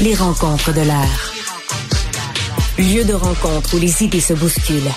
[0.00, 1.32] Les rencontres de l'air.
[2.78, 4.92] Lieu de rencontre où les idées se bousculent.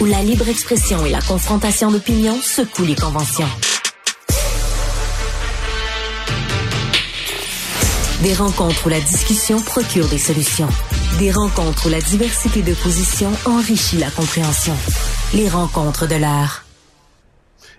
[0.00, 3.48] Où la libre expression et la confrontation d'opinions secouent les conventions.
[8.22, 10.68] Des rencontres où la discussion procure des solutions.
[11.18, 14.76] Des rencontres où la diversité de positions enrichit la compréhension.
[15.34, 16.64] Les rencontres de l'art.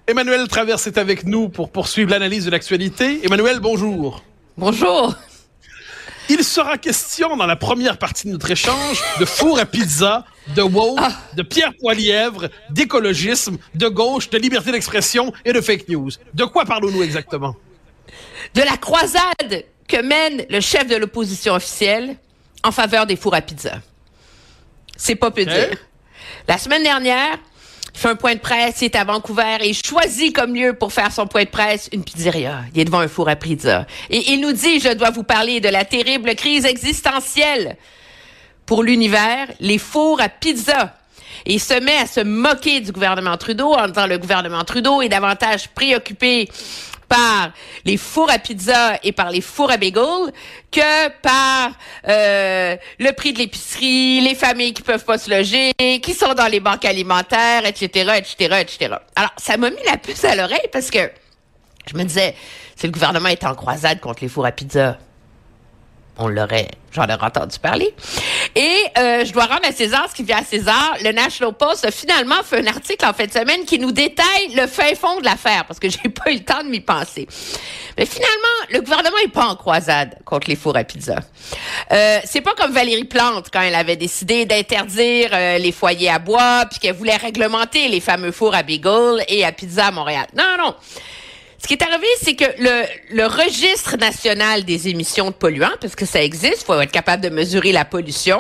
[0.06, 3.26] Emmanuel Traverse est avec nous pour poursuivre l'analyse de l'actualité.
[3.26, 4.22] Emmanuel, bonjour.
[4.58, 5.16] Bonjour.
[6.30, 10.62] Il sera question dans la première partie de notre échange de four à pizza, de
[10.62, 11.12] woke, ah.
[11.36, 16.12] de Pierre Poilièvre, d'écologisme, de gauche, de liberté d'expression et de fake news.
[16.36, 17.56] De quoi parlons-nous exactement?
[18.54, 22.16] De la croisade que mène le chef de l'opposition officielle
[22.64, 23.82] en faveur des fours à pizza.
[24.96, 25.78] C'est pas peu dire.
[26.48, 27.40] La semaine dernière,
[27.94, 30.94] fait un point de presse, il est à Vancouver et il choisit comme lieu pour
[30.94, 32.62] faire son point de presse une pizzeria.
[32.74, 33.86] Il est devant un four à pizza.
[34.10, 37.78] Et il nous dit, je dois vous parler de la terrible crise existentielle
[38.66, 40.96] pour l'univers, les fours à pizza.
[41.46, 45.02] Et il se met à se moquer du gouvernement Trudeau en disant le gouvernement Trudeau
[45.02, 46.50] est davantage préoccupé
[47.10, 47.52] par
[47.84, 50.32] les fours à pizza et par les fours à bagel
[50.72, 51.72] que par
[52.08, 56.48] euh, le prix de l'épicerie, les familles qui peuvent pas se loger, qui sont dans
[56.48, 58.96] les banques alimentaires, etc., etc., etc.
[59.16, 61.12] Alors, ça m'a mis la puce à l'oreille parce que
[61.92, 62.36] je me disais,
[62.76, 65.00] si le gouvernement est en croisade contre les fours à pizza,
[66.20, 67.94] on l'aurait, j'en aurais entendu parler.
[68.56, 70.96] Et euh, je dois rendre à César ce qui vient à César.
[71.04, 74.54] Le National Post a finalement fait un article en fin de semaine qui nous détaille
[74.56, 77.28] le fin fond de l'affaire, parce que j'ai pas eu le temps de m'y penser.
[77.98, 78.38] Mais finalement,
[78.72, 81.16] le gouvernement est pas en croisade contre les fours à pizza.
[81.92, 86.20] Euh, c'est pas comme Valérie Plante quand elle avait décidé d'interdire euh, les foyers à
[86.20, 90.28] bois, puis qu'elle voulait réglementer les fameux fours à bagel et à pizza à Montréal.
[90.36, 90.76] Non, non.
[91.62, 95.96] Ce qui est arrivé, c'est que le, le registre national des émissions de polluants, parce
[95.96, 98.40] que ça existe, faut être capable de mesurer la pollution,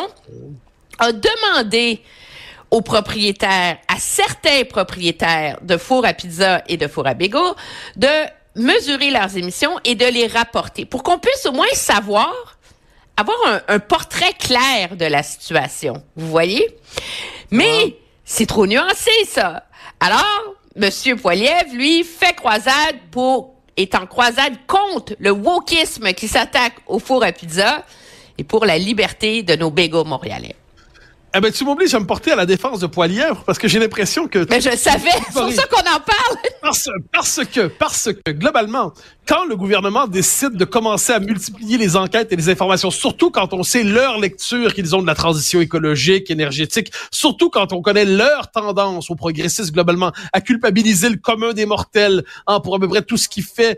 [0.99, 2.01] a demandé
[2.71, 7.55] aux propriétaires, à certains propriétaires de fours à pizza et de fours à bégo,
[7.95, 8.07] de
[8.55, 12.57] mesurer leurs émissions et de les rapporter pour qu'on puisse au moins savoir,
[13.17, 16.03] avoir un, un, portrait clair de la situation.
[16.15, 16.77] Vous voyez?
[17.51, 19.63] Mais c'est trop nuancé, ça.
[19.99, 26.75] Alors, Monsieur Poiliev, lui, fait croisade pour, est en croisade contre le wokisme qui s'attaque
[26.87, 27.83] au four à pizza
[28.37, 30.55] et pour la liberté de nos bégos montréalais.
[31.35, 33.77] Eh ben, tu m'obliges à me porter à la défense de Poilièvre parce que j'ai
[33.77, 34.47] l'impression que.
[34.49, 36.37] Mais je savais, c'est pour ça qu'on en parle.
[36.61, 38.93] Parce, parce que, parce que, globalement,
[39.27, 43.53] quand le gouvernement décide de commencer à multiplier les enquêtes et les informations, surtout quand
[43.53, 48.05] on sait leur lecture qu'ils ont de la transition écologique, énergétique, surtout quand on connaît
[48.05, 52.87] leur tendance aux progressistes globalement à culpabiliser le commun des mortels hein, pour à peu
[52.87, 53.77] près tout ce qui fait.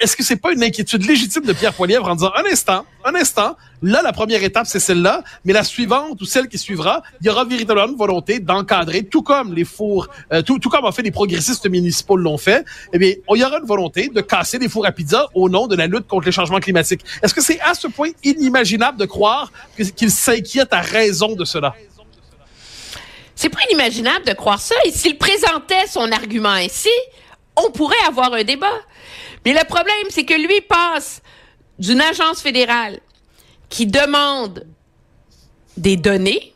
[0.00, 3.14] Est-ce que c'est pas une inquiétude légitime de Pierre Poilièvre en disant un instant, un
[3.14, 7.26] instant, là la première étape c'est celle-là, mais la suivante ou celle qui suivra, il
[7.28, 11.02] y aura véritablement une volonté d'encadrer, tout comme les fours, euh, tout, comme en fait
[11.02, 12.64] les progressistes municipaux l'ont fait.
[12.92, 15.68] Eh bien, il y aura une volonté de casser des fours à pizza au nom
[15.68, 17.04] de la lutte contre les changements climatiques.
[17.22, 19.52] Est-ce que c'est à ce point inimaginable de croire
[19.94, 21.74] qu'il s'inquiète à raison de cela?
[23.36, 24.74] C'est pas inimaginable de croire ça.
[24.84, 26.88] Et s'il présentait son argument ainsi,
[27.54, 28.72] on pourrait avoir un débat.
[29.46, 31.22] Mais le problème, c'est que lui passe
[31.78, 32.98] d'une agence fédérale
[33.68, 34.66] qui demande
[35.76, 36.52] des données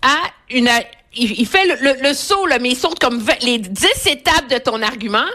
[0.00, 0.70] à une...
[1.16, 5.26] Il, fait le, saut, là, mais il saute comme les dix étapes de ton argument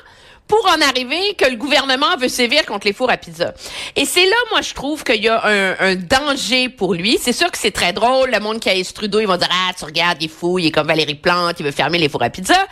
[0.48, 3.54] pour en arriver que le gouvernement veut sévir contre les fours à pizza.
[3.98, 5.46] Et c'est là, moi, je trouve qu'il y a
[5.82, 7.18] un, danger pour lui.
[7.22, 8.32] C'est sûr que c'est très drôle.
[8.32, 10.68] Le monde qui a Trudeau, ils vont dire, ah, tu regardes, il est fou, il
[10.68, 12.68] est comme Valérie Plante, il veut fermer les fours à pizza.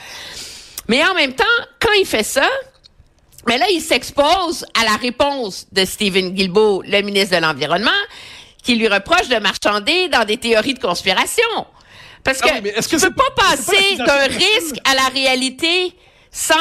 [0.87, 1.43] Mais en même temps,
[1.79, 2.49] quand il fait ça,
[3.47, 7.89] mais là, il s'expose à la réponse de Stephen Guilbeault, le ministre de l'Environnement,
[8.61, 11.65] qui lui reproche de marchander dans des théories de conspiration.
[12.23, 15.95] Parce ah que, est-ce que tu peux pas passer d'un risque à la réalité
[16.29, 16.55] sans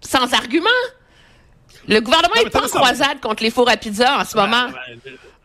[0.00, 0.68] sans argument?
[1.86, 4.68] Le gouvernement est pas en croisade contre les fours à pizza en ce moment.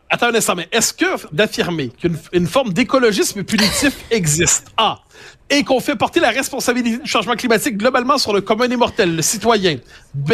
[0.08, 5.00] Attends un instant, mais est-ce que d'affirmer qu'une forme d'écologisme punitif existe, A,
[5.48, 9.14] et qu'on fait porter la responsabilité du changement climatique globalement sur le commun des mortels,
[9.14, 9.78] le citoyen,
[10.14, 10.32] B,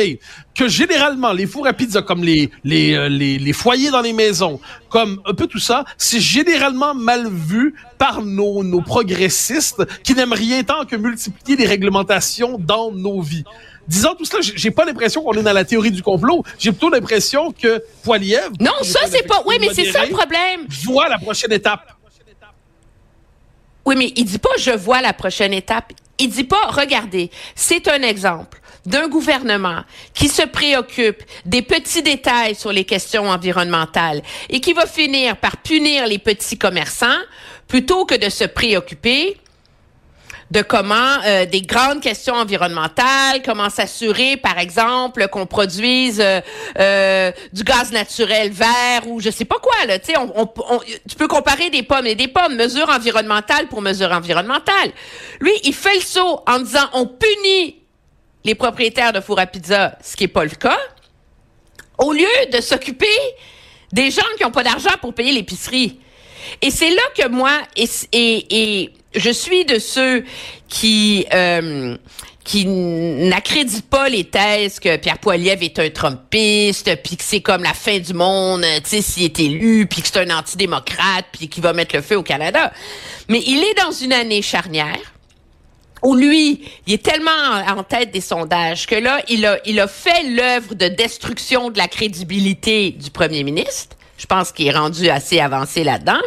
[0.55, 4.13] que généralement les fours à pizza, comme les, les, euh, les, les foyers dans les
[4.15, 10.15] maisons, comme un peu tout ça, c'est généralement mal vu par nos, nos progressistes qui
[10.15, 13.45] n'aiment rien tant que multiplier les réglementations dans nos vies
[13.89, 16.45] disons tout cela, j'ai pas l'impression qu'on est dans la théorie du complot.
[16.59, 18.51] J'ai plutôt l'impression que Poiliev.
[18.61, 19.43] Non, ça, c'est pas.
[19.47, 20.67] Oui, mais c'est ça le problème.
[20.85, 21.97] Voit la prochaine étape.
[23.85, 25.93] Oui, mais il dit pas je vois la prochaine étape.
[26.19, 28.61] Il dit pas regardez, c'est un exemple.
[28.85, 34.87] d'un gouvernement qui se préoccupe des petits détails sur les questions environnementales et qui va
[34.87, 37.21] finir par punir les petits commerçants
[37.69, 39.37] plutôt que de se préoccuper
[40.53, 46.41] de comment euh, des grandes questions environnementales, comment s'assurer, par exemple, qu'on produise euh,
[46.79, 49.99] euh, du gaz naturel vert ou je sais pas quoi là.
[49.99, 50.47] Tu sais, on,
[51.09, 54.93] tu peux comparer des pommes et des pommes, mesure environnementale pour mesure environnementale.
[55.41, 57.77] Lui, il fait le saut en disant on punit
[58.45, 60.79] les propriétaires de four à pizza, ce qui est pas le cas,
[61.97, 63.07] au lieu de s'occuper
[63.91, 65.99] des gens qui ont pas d'argent pour payer l'épicerie.
[66.61, 70.25] Et c'est là que moi, et, et, je suis de ceux
[70.69, 71.27] qui...
[71.33, 71.97] Euh,
[72.45, 77.63] qui n'accréditent pas les thèses que Pierre Poilievre est un Trumpiste, puis que c'est comme
[77.63, 81.49] la fin du monde, tu sais, s'il est élu, puis que c'est un antidémocrate, puis
[81.49, 82.73] qu'il va mettre le feu au Canada.
[83.29, 84.99] Mais il est dans une année charnière
[86.03, 89.87] où lui, il est tellement en tête des sondages que là, il a, il a
[89.87, 93.97] fait l'œuvre de destruction de la crédibilité du premier ministre.
[94.23, 96.21] Je pense qu'il est rendu assez avancé là-dedans.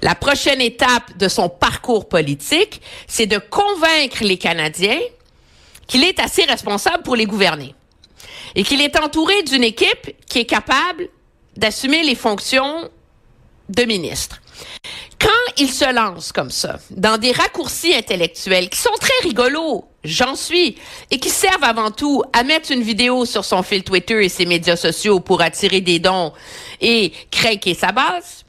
[0.00, 5.00] La prochaine étape de son parcours politique, c'est de convaincre les Canadiens
[5.86, 7.74] qu'il est assez responsable pour les gouverner
[8.54, 11.08] et qu'il est entouré d'une équipe qui est capable
[11.54, 12.88] d'assumer les fonctions
[13.68, 14.40] de ministre.
[15.18, 20.34] Quand il se lance comme ça, dans des raccourcis intellectuels qui sont très rigolos, j'en
[20.34, 20.76] suis,
[21.10, 24.46] et qui servent avant tout à mettre une vidéo sur son fil Twitter et ses
[24.46, 26.32] médias sociaux pour attirer des dons
[26.80, 28.44] et craquer sa base,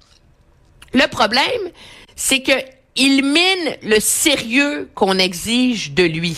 [0.94, 1.72] le problème,
[2.16, 2.54] c'est que
[2.98, 6.36] il mine le sérieux qu'on exige de lui.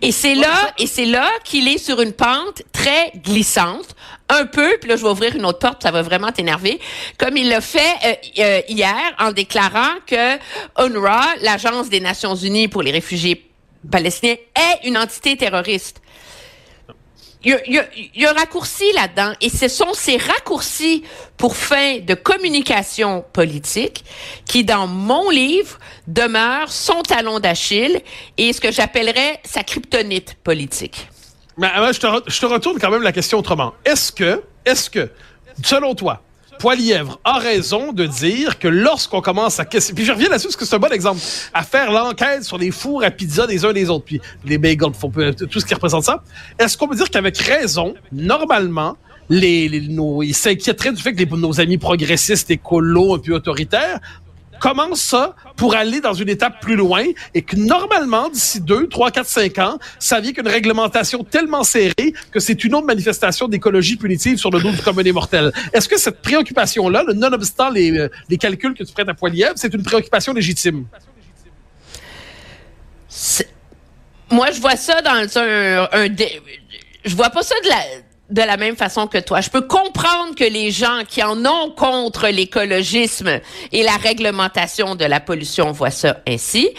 [0.00, 3.94] Et c'est là, et c'est là qu'il est sur une pente très glissante,
[4.30, 6.80] un peu, puis là je vais ouvrir une autre porte, ça va vraiment t'énerver,
[7.18, 10.36] comme il l'a fait euh, euh, hier en déclarant que
[10.78, 13.50] UNRWA, l'agence des Nations Unies pour les réfugiés
[13.90, 16.00] palestiniens, est une entité terroriste
[17.44, 17.82] il
[18.14, 19.32] y, a, un raccourci là-dedans.
[19.40, 21.04] Et ce sont ces raccourcis
[21.36, 24.04] pour fin de communication politique
[24.46, 28.00] qui, dans mon livre, demeurent son talon d'Achille
[28.38, 31.08] et ce que j'appellerais sa kryptonite politique.
[31.56, 33.74] Mais euh, je te, je te retourne quand même la question autrement.
[33.84, 35.10] Est-ce que, est-ce que,
[35.62, 36.23] selon toi,
[36.64, 40.64] Poilièvre a raison de dire que lorsqu'on commence à puis je reviens là-dessus parce que
[40.64, 41.20] c'est un bon exemple,
[41.52, 44.92] à faire l'enquête sur les fours à pizza des uns des autres, puis les bagels,
[45.36, 46.24] tout ce qui représente ça,
[46.58, 48.96] est-ce qu'on peut dire qu'avec raison, normalement,
[49.28, 54.00] les, les nos, ils s'inquiéteraient du fait que nos amis progressistes, écolos, un peu autoritaires,
[54.64, 59.10] commence ça pour aller dans une étape plus loin et que normalement, d'ici 2, 3,
[59.10, 63.96] 4, 5 ans, ça vient qu'une réglementation tellement serrée que c'est une autre manifestation d'écologie
[63.96, 65.52] punitive sur le dos du commun des mortels.
[65.74, 69.74] Est-ce que cette préoccupation-là, nonobstant les, euh, les calculs que tu prêtes à Poilievre, c'est
[69.74, 70.86] une préoccupation légitime?
[74.30, 76.08] Moi, je vois ça dans un
[77.04, 77.76] je vois pas ça de la
[78.30, 79.40] de la même façon que toi.
[79.40, 83.40] Je peux comprendre que les gens qui en ont contre l'écologisme
[83.72, 86.70] et la réglementation de la pollution voient ça ainsi.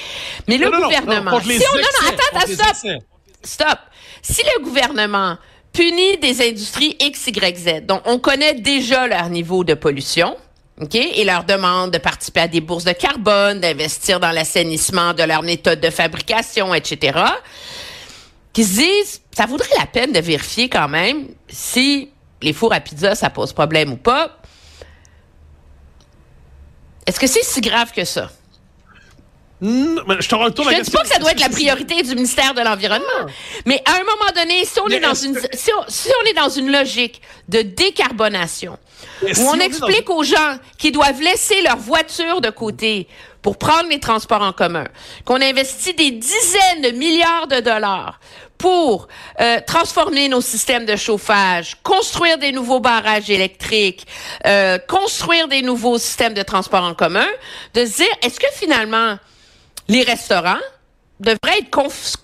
[0.48, 1.40] Mais le gouvernement...
[1.42, 3.02] si on, non, non, attends, stop!
[3.44, 3.80] Stop!
[4.22, 5.38] Si le gouvernement
[5.72, 10.36] punit des industries X, Y, Z, dont on connaît déjà leur niveau de pollution,
[10.82, 10.96] OK?
[10.96, 15.44] Et leur demande de participer à des bourses de carbone, d'investir dans l'assainissement de leur
[15.44, 17.20] méthode de fabrication, etc.,
[18.56, 22.10] qui se disent, ça vaudrait la peine de vérifier quand même si
[22.42, 24.38] les fours à pizza, ça pose problème ou pas.
[27.06, 28.32] Est-ce que c'est si grave que ça?
[29.62, 32.54] Je te retourne Je ne dis pas que ça doit être la priorité du ministère
[32.54, 33.06] de l'Environnement.
[33.24, 33.26] Ah.
[33.66, 36.72] Mais à un moment donné, si on, est dans une, si on, est dans une
[36.72, 38.78] logique de décarbonation,
[39.22, 43.08] où on, explique aux gens qu'ils doivent laisser leur voiture de côté
[43.46, 44.86] pour prendre les transports en commun,
[45.24, 48.20] qu'on investit des dizaines de milliards de dollars
[48.58, 49.08] pour
[49.40, 54.08] euh, transformer nos systèmes de chauffage, construire des nouveaux barrages électriques,
[54.48, 57.28] euh, construire des nouveaux systèmes de transport en commun,
[57.76, 59.20] de se dire, est-ce que finalement,
[59.90, 60.66] les restaurants
[61.20, 61.70] devraient être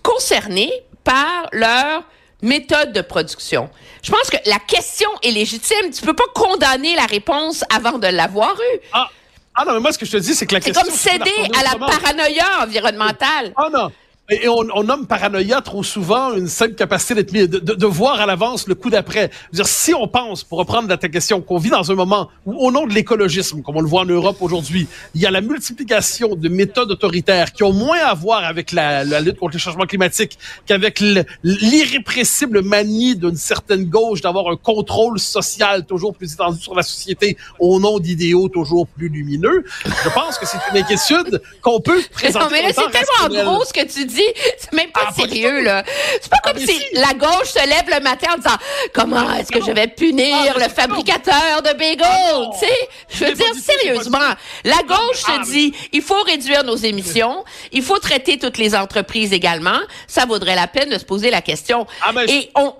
[0.01, 0.73] concernés
[1.03, 2.01] par leur
[2.41, 3.69] méthode de production?
[4.01, 5.91] Je pense que la question est légitime.
[5.93, 8.79] Tu peux pas condamner la réponse avant de l'avoir eue.
[8.91, 9.07] Ah.
[9.55, 10.83] Ah non, mais moi, ce que je te dis, c'est que la question...
[10.89, 13.53] C'est comme céder à la paranoïa environnementale.
[13.55, 13.91] Ah non,
[14.31, 18.21] et on, on, nomme paranoïa trop souvent une simple capacité d'être de, de, de, voir
[18.21, 19.29] à l'avance le coup d'après.
[19.51, 22.71] dire, si on pense, pour reprendre ta question, qu'on vit dans un moment où, au
[22.71, 26.35] nom de l'écologisme, comme on le voit en Europe aujourd'hui, il y a la multiplication
[26.35, 29.85] de méthodes autoritaires qui ont moins à voir avec la, la lutte contre le changement
[29.85, 31.03] climatique qu'avec
[31.43, 37.35] l'irrépressible manie d'une certaine gauche d'avoir un contrôle social toujours plus étendu sur la société
[37.59, 39.65] au nom d'idéaux toujours plus lumineux.
[39.85, 42.45] Je pense que c'est une inquiétude qu'on peut présenter.
[42.45, 45.13] Non, mais là, c'est tellement gros ce que tu dis dis, c'est même pas Ah,
[45.13, 45.83] sérieux, là.
[46.21, 46.85] C'est pas comme mais si, si.
[46.93, 48.57] la gauche se lève le matin en disant,
[48.93, 52.49] comment est-ce que je vais punir Ah, le fabricateur de bagels?
[52.59, 54.19] tu sais, je veux dire, sérieusement,
[54.63, 58.75] la gauche Ah, se dit, il faut réduire nos émissions, il faut traiter toutes les
[58.75, 59.79] entreprises également.
[60.07, 61.87] Ça vaudrait la peine de se poser la question.
[62.03, 62.73] Ah, Et on,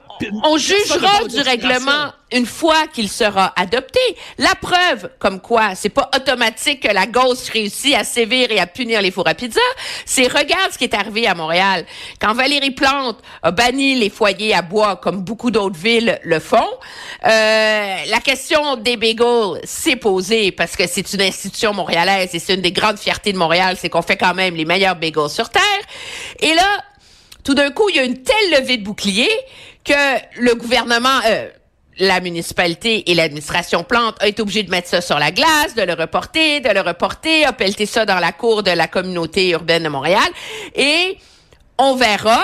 [0.43, 3.99] on jugera du règlement une fois qu'il sera adopté.
[4.37, 8.67] La preuve, comme quoi, c'est pas automatique que la gauche réussit à sévir et à
[8.67, 9.59] punir les fours à pizza.
[10.05, 11.85] C'est regarde ce qui est arrivé à Montréal.
[12.19, 16.69] Quand Valérie Plante a banni les foyers à bois, comme beaucoup d'autres villes le font,
[17.25, 22.53] euh, la question des bagels s'est posée parce que c'est une institution montréalaise et c'est
[22.53, 25.49] une des grandes fiertés de Montréal, c'est qu'on fait quand même les meilleurs bagels sur
[25.49, 25.61] Terre.
[26.39, 26.81] Et là,
[27.43, 29.29] tout d'un coup, il y a une telle levée de bouclier
[29.83, 31.49] que le gouvernement, euh,
[31.97, 35.81] la municipalité et l'administration Plante a été obligé de mettre ça sur la glace, de
[35.83, 39.83] le reporter, de le reporter, a pelleté ça dans la cour de la communauté urbaine
[39.83, 40.27] de Montréal.
[40.75, 41.17] Et
[41.77, 42.43] on verra,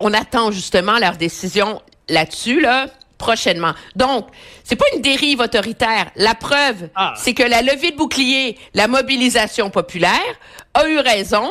[0.00, 2.86] on attend justement leur décision là-dessus, là,
[3.18, 3.72] prochainement.
[3.94, 4.28] Donc,
[4.64, 6.10] c'est pas une dérive autoritaire.
[6.16, 7.14] La preuve, Ah.
[7.16, 10.20] c'est que la levée de bouclier, la mobilisation populaire
[10.74, 11.50] a eu raison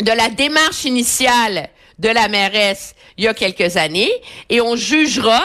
[0.00, 4.12] de la démarche initiale de la mairesse il y a quelques années
[4.48, 5.44] et on jugera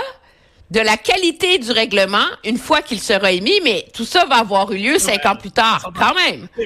[0.72, 4.72] de la qualité du règlement une fois qu'il sera émis, mais tout ça va avoir
[4.72, 6.48] eu lieu cinq ans plus tard, quand même.
[6.58, 6.66] Mais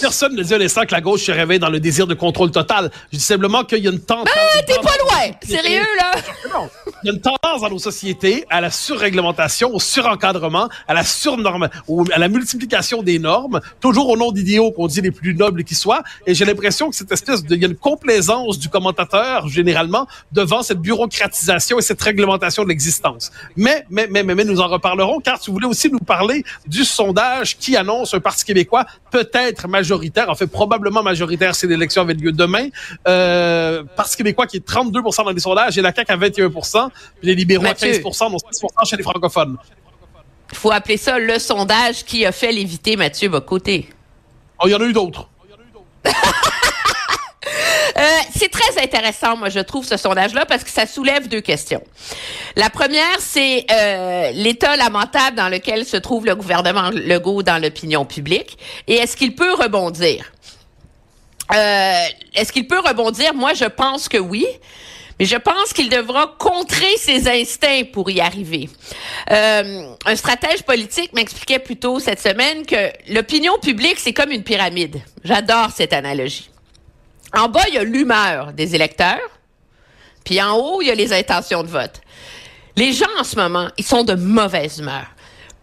[0.00, 2.50] Personne, ne dit à l'instant que la gauche se réveille dans le désir de contrôle
[2.50, 2.90] total.
[3.12, 4.28] Je dis simplement qu'il y a une tendance.
[4.34, 5.34] Ah, t'es pas loin!
[5.46, 6.12] Sérieux, là?
[6.52, 6.68] Non.
[7.02, 11.04] Il y a une tendance dans nos sociétés à la surréglementation, au surencadrement, à la
[11.04, 11.68] surnorme,
[12.12, 15.74] à la multiplication des normes, toujours au nom d'idéaux qu'on dit les plus nobles qui
[15.74, 16.02] soient.
[16.26, 20.06] Et j'ai l'impression que cette espèce de, il y a une complaisance du commentateur, généralement,
[20.32, 23.30] devant cette bureaucratisation et cette réglementation de l'existence.
[23.56, 26.84] Mais, mais, mais, mais, mais nous en reparlerons, car tu voulais aussi nous parler du
[26.84, 32.14] sondage qui annonce un Parti québécois peut-être majoritaire, en fait probablement majoritaire si l'élection avait
[32.14, 32.68] lieu demain.
[33.06, 36.60] Euh, Parti québécois qui est 32 dans les sondages et la CAQ à 21 puis
[37.22, 37.90] les libéraux Mathieu.
[37.90, 39.56] à 15 dont 6 chez les francophones.
[40.50, 43.88] Il faut appeler ça le sondage qui a fait léviter Mathieu Bocoté.
[44.62, 45.28] Oh, il y en a eu d'autres.
[46.06, 46.10] Euh,
[48.44, 51.82] c'est très intéressant, moi, je trouve, ce sondage-là, parce que ça soulève deux questions.
[52.56, 58.04] La première, c'est euh, l'état lamentable dans lequel se trouve le gouvernement Legault dans l'opinion
[58.04, 60.32] publique, et est-ce qu'il peut rebondir?
[61.54, 63.34] Euh, est-ce qu'il peut rebondir?
[63.34, 64.46] Moi, je pense que oui.
[65.20, 68.68] Mais je pense qu'il devra contrer ses instincts pour y arriver.
[69.30, 74.42] Euh, un stratège politique m'expliquait plus tôt cette semaine que l'opinion publique, c'est comme une
[74.42, 75.00] pyramide.
[75.22, 76.50] J'adore cette analogie.
[77.36, 79.30] En bas, il y a l'humeur des électeurs,
[80.24, 82.00] puis en haut, il y a les intentions de vote.
[82.76, 85.06] Les gens, en ce moment, ils sont de mauvaise humeur.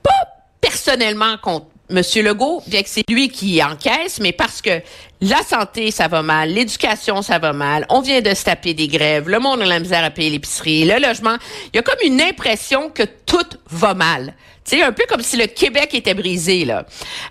[0.04, 0.28] Pas
[0.60, 2.24] personnellement contre M.
[2.24, 4.82] Legault, bien que c'est lui qui encaisse, mais parce que
[5.20, 8.88] la santé, ça va mal, l'éducation, ça va mal, on vient de se taper des
[8.88, 11.36] grèves, le monde a la misère à payer l'épicerie, le logement.
[11.74, 14.34] Il y a comme une impression que tout va mal.
[14.64, 16.86] Sais, un peu comme si le Québec était brisé, là.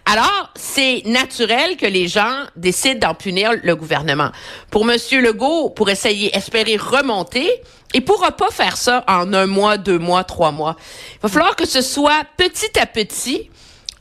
[0.05, 4.31] Alors, c'est naturel que les gens décident d'en punir le gouvernement.
[4.71, 4.97] Pour M.
[5.13, 7.49] Legault, pour essayer, espérer remonter,
[7.95, 10.77] il pourra pas faire ça en un mois, deux mois, trois mois.
[11.15, 13.50] Il va falloir que ce soit petit à petit,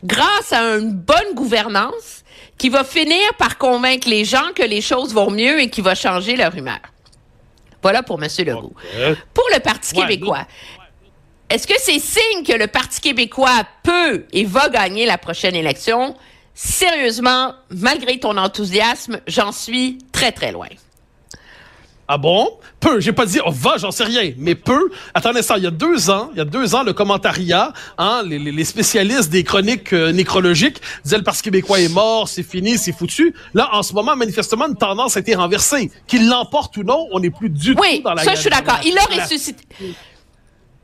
[0.04, 2.24] grâce à une bonne gouvernance,
[2.58, 5.96] qui va finir par convaincre les gens que les choses vont mieux et qui va
[5.96, 6.80] changer leur humeur.
[7.82, 8.30] Voilà pour M.
[8.40, 8.74] Legault.
[9.34, 10.46] Pour le Parti Ouais, québécois,
[11.50, 16.16] est-ce que c'est signe que le Parti québécois peut et va gagner la prochaine élection?
[16.54, 20.68] Sérieusement, malgré ton enthousiasme, j'en suis très, très loin.
[22.12, 22.58] Ah bon?
[22.80, 23.00] Peu.
[23.00, 24.34] J'ai pas dit, oh, va, j'en sais rien.
[24.38, 24.90] Mais peu.
[25.14, 25.60] Attendez ça.
[25.60, 29.30] Il y a deux ans, il y a deux ans, le commentariat, hein, les, spécialistes
[29.30, 33.36] des chroniques euh, nécrologiques disaient le Parti québécois est mort, c'est fini, c'est foutu.
[33.54, 35.92] Là, en ce moment, manifestement, une tendance a été renversée.
[36.08, 38.50] Qu'il l'emporte ou non, on n'est plus du Oui, tout dans la ça, je suis
[38.50, 38.80] d'accord.
[38.84, 39.64] Il a ressuscité.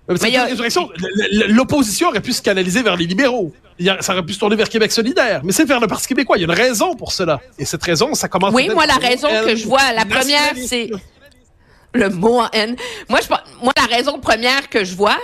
[0.08, 3.54] L'opposition aurait pu se canaliser vers les libéraux.
[4.02, 5.42] Ça aurait pu se tourner vers Québec solidaire.
[5.44, 6.38] Mais c'est vers le Parti québécois.
[6.38, 7.42] Il y a une raison pour cela.
[7.58, 10.54] Et cette raison, ça commence Oui, moi, la raison elle, que je vois, la première,
[10.66, 10.90] c'est
[11.94, 12.76] le mot en N.
[13.10, 13.30] Moi, je,
[13.64, 15.18] moi, la raison première que je vois,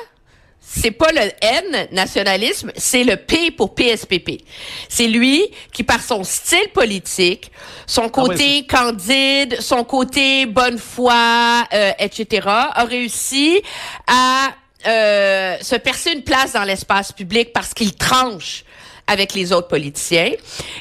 [0.60, 4.42] c'est pas le N, nationalisme, c'est le P pour PSPP.
[4.88, 7.52] C'est lui qui, par son style politique,
[7.88, 13.62] son côté candide, son côté bonne foi, euh, etc., a réussi
[14.08, 14.54] à
[14.86, 18.64] euh, se percer une place dans l'espace public parce qu'il tranche
[19.08, 20.32] avec les autres politiciens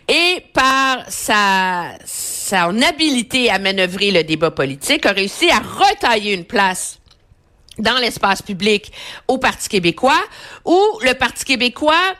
[0.08, 6.44] et par sa son habilité à manœuvrer le débat politique a réussi à retailler une
[6.44, 6.98] place
[7.78, 8.92] dans l'espace public
[9.28, 10.22] au Parti québécois
[10.64, 12.14] où le Parti québécois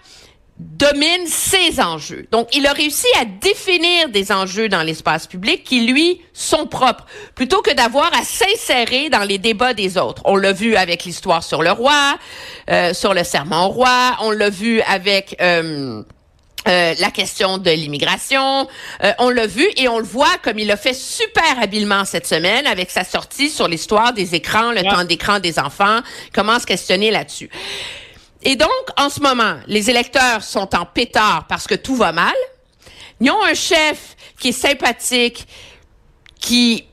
[0.61, 2.27] domine ses enjeux.
[2.31, 7.07] Donc, il a réussi à définir des enjeux dans l'espace public qui, lui, sont propres,
[7.35, 10.23] plutôt que d'avoir à s'insérer dans les débats des autres.
[10.27, 12.19] On l'a vu avec l'histoire sur le roi,
[12.71, 15.37] euh, sur le serment au roi, on l'a vu avec...
[15.41, 16.03] Euh,
[16.69, 18.69] euh, la question de l'immigration,
[19.03, 22.27] euh, on l'a vu et on le voit comme il l'a fait super habilement cette
[22.27, 26.01] semaine avec sa sortie sur l'histoire des écrans, le temps d'écran des enfants,
[26.35, 27.49] comment se questionner là-dessus?
[28.43, 32.35] Et donc, en ce moment, les électeurs sont en pétard parce que tout va mal.
[33.21, 35.47] Ils ont un chef qui est sympathique,
[36.41, 36.87] qui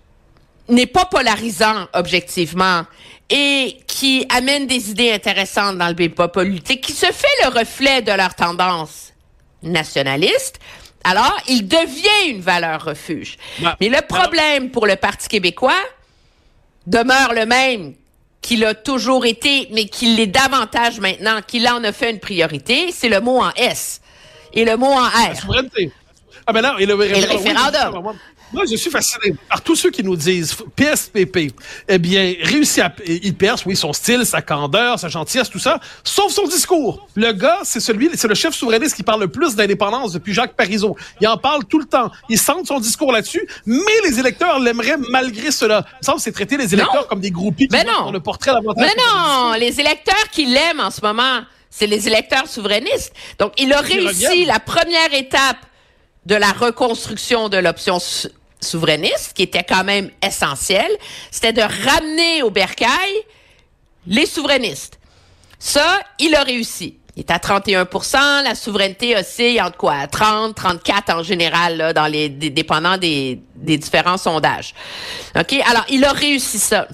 [0.68, 2.86] n'est pas polarisant objectivement
[3.30, 8.02] et qui amène des idées intéressantes dans le débat politique, qui se fait le reflet
[8.02, 9.14] de leur tendance
[9.64, 10.60] nationaliste,
[11.04, 13.38] alors il devient une valeur refuge.
[13.80, 15.84] Mais le problème pour le Parti québécois
[16.86, 17.96] demeure le même
[18.48, 22.94] qu'il a toujours été, mais qu'il l'est davantage maintenant, qu'il en a fait une priorité,
[22.94, 24.00] c'est le mot en S
[24.54, 25.36] et le mot en R.
[26.48, 28.04] Ah ben là, et le, Et le référendum.
[28.06, 28.14] Oui,
[28.54, 31.52] moi, je suis fasciné par tous ceux qui nous disent PSPP,
[31.90, 35.82] eh bien, réussit à, il perce, oui, son style, sa candeur, sa gentillesse, tout ça,
[36.06, 37.06] sauf son discours.
[37.16, 40.56] Le gars, c'est celui, c'est le chef souverainiste qui parle le plus d'indépendance depuis Jacques
[40.56, 40.96] Parizeau.
[41.20, 42.10] Il en parle tout le temps.
[42.30, 45.86] Il centre son discours là-dessus, mais les électeurs l'aimeraient malgré cela.
[45.86, 47.08] Il me semble que c'est traiter les électeurs Non.
[47.10, 48.04] comme des groupies qui Mais votent non.
[48.04, 48.86] pour le portrait davantage.
[48.88, 53.12] Mais non, les électeurs qui l'aiment en ce moment, c'est les électeurs souverainistes.
[53.38, 55.58] Donc, il a Qui réussi la première étape
[56.28, 58.28] de la reconstruction de l'option sou-
[58.62, 60.92] souverainiste, qui était quand même essentielle,
[61.32, 63.14] c'était de ramener au bercail
[64.06, 65.00] les souverainistes.
[65.58, 66.98] Ça, il a réussi.
[67.16, 70.06] Il est à 31% la souveraineté oscille entre quoi?
[70.06, 74.76] 30, 34 en général, là, dans les, dépendant des, des différents sondages.
[75.36, 75.54] OK?
[75.68, 76.88] Alors, il a réussi ça.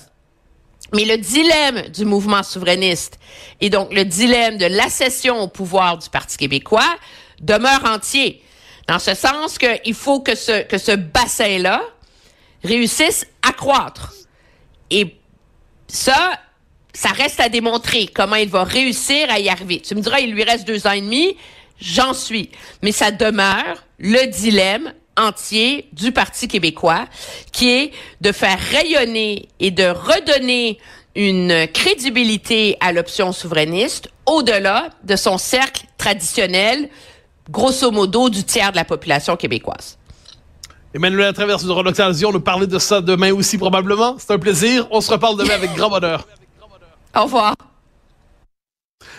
[0.94, 3.20] Mais le dilemme du mouvement souverainiste
[3.60, 6.96] et donc le dilemme de l'accession au pouvoir du Parti québécois
[7.42, 8.42] demeure entier.
[8.88, 11.82] Dans ce sens qu'il faut que ce, que ce bassin-là
[12.64, 14.14] réussisse à croître.
[14.90, 15.16] Et
[15.88, 16.40] ça,
[16.94, 19.82] ça reste à démontrer comment il va réussir à y arriver.
[19.82, 21.36] Tu me diras, il lui reste deux ans et demi.
[21.80, 22.50] J'en suis.
[22.82, 27.06] Mais ça demeure le dilemme entier du Parti québécois,
[27.52, 27.92] qui est
[28.22, 30.80] de faire rayonner et de redonner
[31.16, 36.90] une crédibilité à l'option souverainiste au-delà de son cercle traditionnel,
[37.50, 39.98] grosso modo, du tiers de la population québécoise.
[40.94, 44.16] Emmanuel à travers de Relocalisation, nous parler de ça demain aussi probablement.
[44.20, 44.88] C'est un plaisir.
[44.92, 46.28] On se reparle demain avec grand bonheur.
[47.16, 47.56] Au revoir.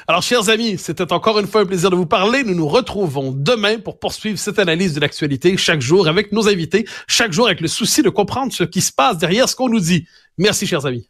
[0.06, 2.44] Alors, chers amis, c'était encore une fois un plaisir de vous parler.
[2.44, 6.86] Nous nous retrouvons demain pour poursuivre cette analyse de l'actualité chaque jour avec nos invités,
[7.08, 9.80] chaque jour avec le souci de comprendre ce qui se passe derrière ce qu'on nous
[9.80, 10.06] dit.
[10.38, 11.08] Merci, chers amis.